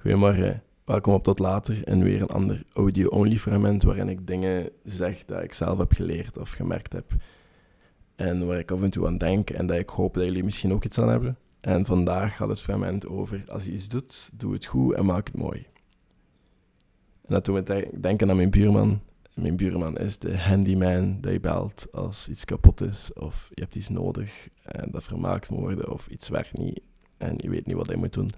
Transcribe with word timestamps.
Goedemorgen, 0.00 0.62
welkom 0.84 1.14
op 1.14 1.22
Tot 1.22 1.38
Later 1.38 1.84
en 1.84 2.02
weer 2.02 2.20
een 2.20 2.26
ander 2.26 2.62
audio-only 2.72 3.36
fragment 3.36 3.82
waarin 3.82 4.08
ik 4.08 4.26
dingen 4.26 4.70
zeg 4.84 5.24
dat 5.24 5.42
ik 5.42 5.52
zelf 5.52 5.78
heb 5.78 5.92
geleerd 5.92 6.36
of 6.36 6.50
gemerkt 6.50 6.92
heb. 6.92 7.12
En 8.16 8.46
waar 8.46 8.58
ik 8.58 8.70
af 8.70 8.82
en 8.82 8.90
toe 8.90 9.06
aan 9.06 9.18
denk 9.18 9.50
en 9.50 9.66
dat 9.66 9.78
ik 9.78 9.88
hoop 9.88 10.14
dat 10.14 10.24
jullie 10.24 10.44
misschien 10.44 10.72
ook 10.72 10.84
iets 10.84 10.98
aan 10.98 11.08
hebben. 11.08 11.38
En 11.60 11.86
vandaag 11.86 12.36
gaat 12.36 12.48
het 12.48 12.60
fragment 12.60 13.08
over, 13.08 13.44
als 13.48 13.64
je 13.64 13.72
iets 13.72 13.88
doet, 13.88 14.30
doe 14.32 14.52
het 14.52 14.64
goed 14.64 14.94
en 14.94 15.04
maak 15.04 15.26
het 15.26 15.36
mooi. 15.36 15.66
En 17.26 17.34
dat 17.34 17.44
doet 17.44 17.68
me 17.68 17.90
denken 18.00 18.30
aan 18.30 18.36
mijn 18.36 18.50
buurman. 18.50 19.00
Mijn 19.34 19.56
buurman 19.56 19.96
is 19.96 20.18
de 20.18 20.38
handyman 20.38 21.20
dat 21.20 21.32
je 21.32 21.40
belt 21.40 21.86
als 21.92 22.28
iets 22.28 22.44
kapot 22.44 22.80
is 22.80 23.12
of 23.12 23.50
je 23.54 23.62
hebt 23.62 23.74
iets 23.74 23.88
nodig 23.88 24.48
en 24.62 24.90
dat 24.90 25.04
vermaakt 25.04 25.50
moet 25.50 25.60
worden 25.60 25.92
of 25.92 26.06
iets 26.06 26.28
werkt 26.28 26.58
niet 26.58 26.80
en 27.18 27.34
je 27.36 27.50
weet 27.50 27.66
niet 27.66 27.76
wat 27.76 27.88
je 27.88 27.96
moet 27.96 28.12
doen. 28.12 28.30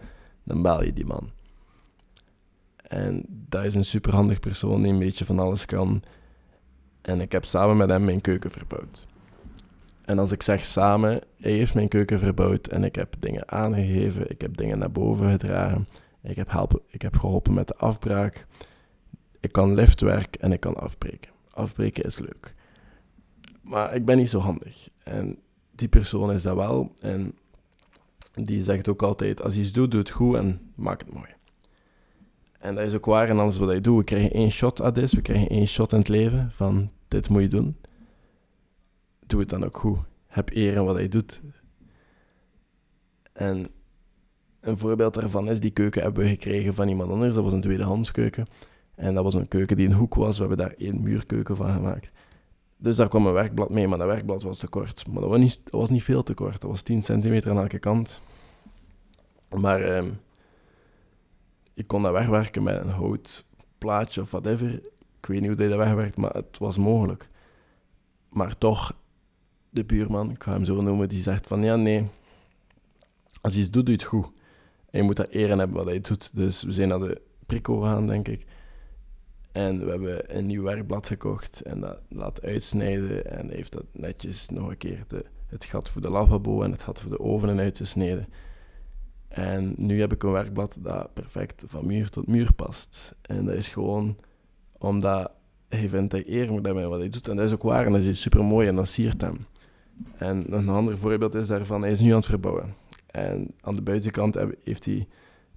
Dan 0.45 0.63
bel 0.63 0.85
je 0.85 0.93
die 0.93 1.07
man. 1.07 1.31
En 2.93 3.25
dat 3.29 3.65
is 3.65 3.75
een 3.75 3.85
superhandig 3.85 4.41
persoon 4.41 4.83
die 4.83 4.93
een 4.93 4.99
beetje 4.99 5.25
van 5.25 5.39
alles 5.39 5.65
kan. 5.65 6.03
En 7.03 7.21
ik 7.21 7.33
heb 7.33 7.45
samen 7.45 7.77
met 7.77 7.89
hem 7.89 8.05
mijn 8.05 8.21
keuken 8.21 8.51
verbouwd. 8.51 9.07
En 10.05 10.19
als 10.19 10.33
ik 10.33 10.43
zeg 10.43 10.65
samen, 10.65 11.21
hij 11.37 11.53
heeft 11.53 11.75
mijn 11.75 11.89
keuken 11.89 12.19
verbouwd 12.19 12.67
en 12.67 12.85
ik 12.85 12.95
heb 12.95 13.15
dingen 13.19 13.51
aangegeven, 13.51 14.31
ik 14.31 14.41
heb 14.41 14.57
dingen 14.57 14.79
naar 14.79 14.91
boven 14.91 15.31
gedragen, 15.31 15.89
ik 16.23 16.37
heb, 16.37 16.51
helpen, 16.51 16.81
ik 16.87 17.03
heb 17.03 17.17
geholpen 17.17 17.55
met 17.55 17.69
de 17.69 17.77
afbraak. 17.77 18.47
Ik 19.41 19.53
kan 19.53 19.75
liftwerk 19.75 20.37
en 20.37 20.53
ik 20.53 20.61
kan 20.61 20.75
afbreken. 20.75 21.31
Afbreken 21.51 22.05
is 22.05 22.19
leuk. 22.19 22.55
Maar 23.63 23.95
ik 23.95 24.05
ben 24.05 24.17
niet 24.17 24.31
zo 24.31 24.39
handig. 24.39 24.89
En 25.05 25.39
die 25.71 25.89
persoon 25.89 26.33
is 26.33 26.43
dat 26.43 26.57
wel. 26.57 26.93
En 27.01 27.35
die 28.35 28.63
zegt 28.63 28.89
ook 28.89 29.03
altijd, 29.03 29.43
als 29.43 29.55
je 29.55 29.61
iets 29.61 29.73
doet, 29.73 29.91
doe 29.91 30.01
het 30.01 30.11
goed 30.11 30.37
en 30.37 30.73
maak 30.75 31.01
het 31.01 31.15
mooi. 31.15 31.31
En 32.63 32.75
dat 32.75 32.85
is 32.85 32.95
ook 32.95 33.05
waar 33.05 33.29
in 33.29 33.39
alles 33.39 33.59
wat 33.59 33.73
ik 33.73 33.85
doe. 33.85 33.99
We 33.99 34.05
krijgen 34.05 34.31
één 34.31 34.51
shot 34.51 34.81
at 34.81 34.95
this, 34.95 35.13
we 35.13 35.23
krijgen 35.23 35.49
één 35.49 35.67
shot 35.67 35.93
in 35.93 35.99
het 35.99 36.09
leven 36.09 36.49
van 36.53 36.91
dit 37.09 37.29
moet 37.29 37.43
je 37.43 37.49
doen. 37.49 37.77
Doe 39.27 39.41
het 39.41 39.49
dan 39.49 39.65
ook 39.65 39.77
goed. 39.77 39.99
Heb 40.27 40.51
eer 40.53 40.75
in 40.75 40.85
wat 40.85 40.95
hij 40.95 41.09
doet. 41.09 41.43
En 43.33 43.67
een 44.61 44.77
voorbeeld 44.77 45.15
daarvan 45.15 45.49
is, 45.49 45.61
die 45.61 45.71
keuken 45.71 46.03
hebben 46.03 46.23
we 46.23 46.29
gekregen 46.29 46.75
van 46.75 46.89
iemand 46.89 47.11
anders. 47.11 47.35
Dat 47.35 47.45
was 47.45 47.53
een 47.53 47.61
tweedehands 47.61 48.11
keuken. 48.11 48.47
En 48.95 49.15
dat 49.15 49.25
was 49.25 49.35
een 49.35 49.49
keuken 49.49 49.77
die 49.77 49.87
een 49.87 49.95
hoek 49.95 50.15
was. 50.15 50.39
We 50.39 50.47
hebben 50.47 50.67
daar 50.67 50.75
één 50.79 51.03
muurkeuken 51.03 51.57
van 51.57 51.73
gemaakt. 51.73 52.13
Dus 52.79 52.97
daar 52.97 53.09
kwam 53.09 53.27
een 53.27 53.33
werkblad 53.33 53.71
mee, 53.71 53.89
maar 53.89 53.99
dat 53.99 54.07
werkblad 54.07 54.43
was 54.43 54.59
te 54.59 54.69
kort. 54.69 55.07
Maar 55.07 55.21
dat 55.21 55.31
was 55.31 55.39
niet, 55.39 55.61
was 55.71 55.91
niet 55.91 56.03
veel 56.03 56.23
te 56.23 56.35
kort. 56.35 56.61
Dat 56.61 56.71
was 56.71 56.83
10 56.83 57.03
centimeter 57.03 57.51
aan 57.51 57.59
elke 57.59 57.79
kant. 57.79 58.21
Maar 59.49 59.81
eh, 59.81 60.05
je 61.75 61.85
kon 61.85 62.03
dat 62.03 62.13
wegwerken 62.13 62.63
met 62.63 62.81
een 62.81 62.89
houtplaatje 62.89 64.21
of 64.21 64.31
whatever. 64.31 64.73
Ik 65.19 65.27
weet 65.29 65.41
niet 65.41 65.59
hoe 65.59 65.69
dat 65.69 65.79
wegwerkt, 65.79 66.17
maar 66.17 66.33
het 66.33 66.59
was 66.59 66.77
mogelijk. 66.77 67.29
Maar 68.29 68.59
toch, 68.59 68.97
de 69.71 69.85
buurman, 69.85 70.31
ik 70.31 70.43
ga 70.43 70.53
hem 70.53 70.65
zo 70.65 70.81
noemen, 70.81 71.09
die 71.09 71.21
zegt 71.21 71.47
van 71.47 71.63
ja, 71.63 71.77
nee. 71.77 72.09
Als 73.41 73.55
je 73.55 73.61
iets 73.61 73.71
doet, 73.71 73.87
doe 73.87 73.95
het 73.95 74.05
goed. 74.05 74.27
En 74.91 74.99
je 74.99 75.03
moet 75.03 75.17
dat 75.17 75.29
eren 75.29 75.59
hebben 75.59 75.77
wat 75.77 75.87
hij 75.87 76.01
doet. 76.01 76.35
Dus 76.35 76.63
we 76.63 76.73
zijn 76.73 76.89
naar 76.89 76.99
de 76.99 77.21
prikko 77.47 77.81
gaan, 77.81 78.07
denk 78.07 78.29
ik. 78.29 78.47
En 79.53 79.85
we 79.85 79.91
hebben 79.91 80.37
een 80.37 80.47
nieuw 80.47 80.63
werkblad 80.63 81.07
gekocht 81.07 81.63
en 81.63 81.81
dat 81.81 81.99
laat 82.09 82.43
uitsnijden. 82.43 83.27
En 83.39 83.51
heeft 83.51 83.73
dat 83.73 83.85
netjes 83.93 84.49
nog 84.49 84.69
een 84.69 84.77
keer 84.77 85.05
de, 85.09 85.25
het 85.47 85.65
gat 85.65 85.91
voor 85.91 86.03
de 86.03 86.11
lavabo 86.11 86.63
en 86.63 86.71
het 86.71 86.83
gat 86.83 87.01
voor 87.01 87.11
de 87.11 87.21
oven 87.21 87.59
uitgesneden. 87.59 88.29
En 89.33 89.75
nu 89.77 90.01
heb 90.01 90.13
ik 90.13 90.23
een 90.23 90.31
werkblad 90.31 90.79
dat 90.81 91.15
perfect 91.15 91.65
van 91.67 91.87
muur 91.87 92.09
tot 92.09 92.27
muur 92.27 92.53
past. 92.53 93.15
En 93.23 93.45
dat 93.45 93.55
is 93.55 93.69
gewoon 93.69 94.17
omdat 94.79 95.31
hij 95.69 95.89
vindt 95.89 96.11
dat 96.11 96.27
eer 96.27 96.53
moet 96.53 96.65
hebben 96.65 96.89
wat 96.89 96.99
hij 96.99 97.09
doet. 97.09 97.29
En 97.29 97.37
dat 97.37 97.47
is 97.47 97.53
ook 97.53 97.63
waar 97.63 97.87
en 97.87 97.93
dat 97.93 98.03
is 98.03 98.21
super 98.21 98.45
mooi 98.45 98.69
en 98.69 98.77
dat 98.77 98.89
siert 98.89 99.21
hem. 99.21 99.47
En 100.17 100.55
een 100.55 100.69
ander 100.69 100.99
voorbeeld 100.99 101.35
is 101.35 101.47
daarvan, 101.47 101.83
hij 101.83 101.91
is 101.91 102.01
nu 102.01 102.11
aan 102.11 102.17
het 102.17 102.27
verbouwen. 102.27 102.75
En 103.07 103.55
aan 103.61 103.75
de 103.75 103.83
buitenkant 103.83 104.37
heeft 104.65 104.85
hij 104.85 105.09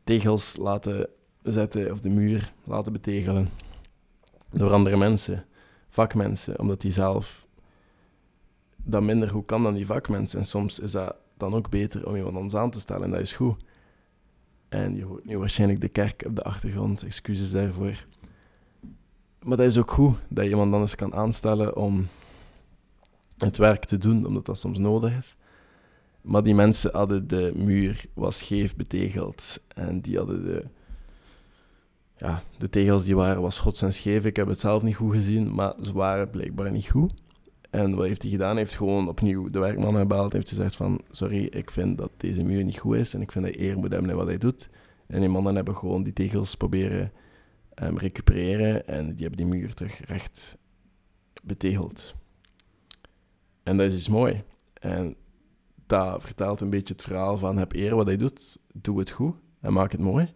tegels 0.04 0.58
laten 0.58 1.08
zetten, 1.44 1.92
of 1.92 2.00
de 2.00 2.10
muur 2.10 2.54
laten 2.64 2.94
betegelen 2.94 3.50
door 4.52 4.72
andere 4.72 4.98
mensen, 4.98 5.46
vakmensen, 5.90 6.60
omdat 6.60 6.82
hij 6.82 6.92
zelf 6.92 7.48
dat 8.78 9.04
minder 9.04 9.30
goed 9.30 9.46
kan 9.46 9.64
dan 9.64 9.74
die 9.74 9.86
vakmensen. 9.86 10.40
En 10.40 10.46
soms 10.46 10.80
is 10.80 10.92
dat 10.92 11.16
dan 11.38 11.54
ook 11.54 11.70
beter 11.70 12.08
om 12.08 12.16
iemand 12.16 12.36
anders 12.36 12.56
aan 12.56 12.72
te 12.72 12.80
stellen 12.80 13.04
en 13.04 13.12
dat 13.12 13.20
is 13.20 13.34
goed. 13.34 13.64
En 14.70 14.96
je 14.96 15.04
hoort 15.04 15.26
nu 15.26 15.38
waarschijnlijk 15.38 15.82
de 15.82 15.90
kerk 15.90 16.24
op 16.28 16.36
de 16.36 16.44
achtergrond, 16.44 17.04
excuses 17.04 17.52
daarvoor. 17.52 18.06
Maar 19.44 19.58
dat 19.58 19.66
is 19.66 19.78
ook 19.78 19.92
goed 19.92 20.18
dat 20.30 20.44
je 20.44 20.50
iemand 20.50 20.74
anders 20.74 20.96
kan 20.96 21.14
aanstellen 21.14 21.76
om 21.76 22.08
het 23.38 23.58
werk 23.58 23.86
te 23.86 23.98
doen, 23.98 24.26
omdat 24.26 24.46
dat 24.46 24.60
soms 24.60 24.78
nodig 24.78 25.18
is. 25.18 25.36
Maar 26.22 26.44
die 26.44 26.56
mensen 26.56 26.92
hadden 26.94 27.28
de 27.28 27.52
muur 27.56 28.06
was 28.14 28.38
scheef 28.38 28.76
betegeld 28.76 29.60
en 29.68 30.02
die 30.02 30.18
hadden 30.18 30.44
de 30.44 30.66
ja, 32.18 32.44
de 32.58 32.70
tegels 32.70 33.04
die 33.04 33.16
waren 33.16 33.42
was 33.42 33.60
gods 33.60 33.82
en 33.82 33.94
scheef. 33.94 34.26
Ik 34.26 34.36
heb 34.36 34.48
het 34.48 34.60
zelf 34.60 34.84
niet 34.84 34.96
goed 34.96 35.14
gezien, 35.14 35.54
maar 35.54 35.74
ze 35.82 35.94
waren 35.94 36.30
blijkbaar 36.30 36.72
niet 36.72 36.90
goed. 36.90 37.14
En 37.76 37.96
wat 37.96 38.06
heeft 38.06 38.22
hij 38.22 38.32
gedaan? 38.32 38.50
Hij 38.50 38.60
heeft 38.60 38.76
gewoon 38.76 39.08
opnieuw 39.08 39.50
de 39.50 39.60
werkman 39.60 39.96
gebeld. 39.96 40.34
heeft 40.34 40.50
gezegd 40.50 40.76
van, 40.76 41.02
sorry, 41.10 41.46
ik 41.46 41.72
vind 41.72 41.98
dat 41.98 42.12
deze 42.18 42.44
muur 42.44 42.64
niet 42.64 42.80
goed 42.80 42.96
is. 42.96 43.14
En 43.14 43.22
ik 43.22 43.32
vind 43.32 43.46
dat 43.46 43.56
eer 43.56 43.78
moet 43.78 43.92
hebben 43.92 44.16
wat 44.16 44.28
hij 44.28 44.38
doet. 44.38 44.70
En 45.08 45.20
die 45.20 45.30
mannen 45.30 45.56
hebben 45.56 45.76
gewoon 45.76 46.04
die 46.04 46.14
tegels 46.14 46.56
proberen 46.56 47.12
um, 47.84 47.98
recupereren. 47.98 48.88
En 48.88 49.06
die 49.16 49.28
hebben 49.28 49.38
die 49.38 49.46
muur 49.46 49.74
terug 49.74 50.06
recht 50.06 50.58
betegeld. 51.44 52.16
En 53.64 53.78
dat 53.78 53.86
is 53.86 53.96
iets 53.96 54.10
mooi. 54.10 54.44
En 54.74 55.16
dat 55.86 56.22
vertelt 56.22 56.62
een 56.62 56.70
beetje 56.70 56.94
het 56.94 57.04
verhaal 57.04 57.38
van, 57.38 57.58
heb 57.58 57.74
eer 57.74 57.96
wat 57.96 58.06
hij 58.06 58.18
doet. 58.18 58.58
Doe 58.74 59.00
het 59.00 59.10
goed 59.10 59.36
en 59.62 59.74
maak 59.74 59.92
het 59.92 60.02
mooi 60.02 60.34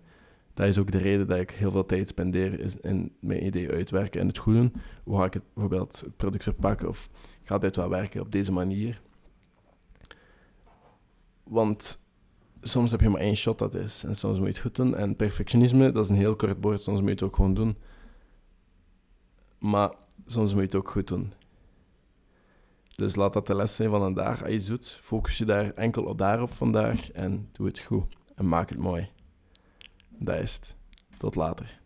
dat 0.59 0.67
is 0.67 0.77
ook 0.77 0.91
de 0.91 0.97
reden 0.97 1.27
dat 1.27 1.39
ik 1.39 1.51
heel 1.51 1.71
veel 1.71 1.85
tijd 1.85 2.07
spendeer 2.07 2.75
in 2.85 3.15
mijn 3.19 3.45
idee 3.45 3.71
uitwerken 3.71 4.21
en 4.21 4.27
het 4.27 4.37
goed 4.37 4.53
doen. 4.53 4.73
Hoe 5.03 5.17
ga 5.17 5.25
ik 5.25 5.33
het, 5.33 5.43
bijvoorbeeld 5.53 5.99
het 5.99 6.15
product 6.15 6.43
verpakken 6.43 6.87
of 6.87 7.09
ga 7.43 7.57
dit 7.57 7.75
wel 7.75 7.89
werken 7.89 8.21
op 8.21 8.31
deze 8.31 8.51
manier? 8.51 9.01
Want 11.43 12.05
soms 12.61 12.91
heb 12.91 13.01
je 13.01 13.09
maar 13.09 13.21
één 13.21 13.35
shot 13.35 13.59
dat 13.59 13.75
is 13.75 14.03
en 14.03 14.15
soms 14.15 14.37
moet 14.37 14.47
je 14.47 14.53
het 14.53 14.61
goed 14.61 14.75
doen. 14.75 14.95
En 14.95 15.15
perfectionisme, 15.15 15.91
dat 15.91 16.03
is 16.03 16.09
een 16.09 16.15
heel 16.15 16.35
kort 16.35 16.61
bord, 16.61 16.81
soms 16.81 16.99
moet 16.99 17.07
je 17.07 17.13
het 17.13 17.23
ook 17.23 17.35
gewoon 17.35 17.53
doen. 17.53 17.77
Maar 19.59 19.93
soms 20.25 20.51
moet 20.51 20.61
je 20.61 20.67
het 20.67 20.75
ook 20.75 20.91
goed 20.91 21.07
doen. 21.07 21.33
Dus 22.95 23.15
laat 23.15 23.33
dat 23.33 23.47
de 23.47 23.55
les 23.55 23.75
zijn 23.75 23.89
van 23.89 23.99
vandaag. 23.99 24.43
Als 24.43 24.53
je 24.53 24.69
doet, 24.69 24.99
focus 25.01 25.37
je 25.37 25.45
daar 25.45 25.73
enkel 25.73 26.03
op 26.03 26.17
daarop 26.17 26.51
vandaag 26.51 27.11
en 27.11 27.49
doe 27.51 27.67
het 27.67 27.79
goed. 27.79 28.05
En 28.35 28.47
maak 28.47 28.69
het 28.69 28.77
mooi. 28.77 29.09
Dat 30.19 30.39
is 30.39 30.53
het. 30.53 30.75
Tot 31.17 31.35
later. 31.35 31.79